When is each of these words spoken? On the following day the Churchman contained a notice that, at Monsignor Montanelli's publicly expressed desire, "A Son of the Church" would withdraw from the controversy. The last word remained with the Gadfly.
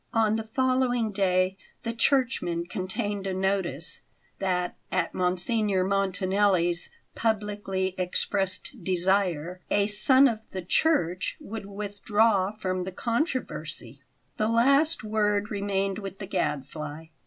On 0.15 0.35
the 0.35 0.49
following 0.55 1.11
day 1.11 1.57
the 1.83 1.93
Churchman 1.93 2.65
contained 2.65 3.27
a 3.27 3.35
notice 3.35 4.01
that, 4.39 4.75
at 4.91 5.13
Monsignor 5.13 5.83
Montanelli's 5.83 6.89
publicly 7.13 7.93
expressed 7.99 8.83
desire, 8.83 9.61
"A 9.69 9.85
Son 9.85 10.27
of 10.27 10.49
the 10.49 10.63
Church" 10.63 11.37
would 11.39 11.67
withdraw 11.67 12.51
from 12.51 12.83
the 12.83 12.91
controversy. 12.91 14.01
The 14.37 14.47
last 14.49 15.03
word 15.03 15.51
remained 15.51 15.99
with 15.99 16.17
the 16.17 16.25
Gadfly. 16.25 17.09